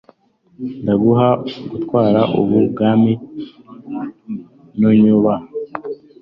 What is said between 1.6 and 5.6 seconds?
gutwara ubu bwami nunyubaha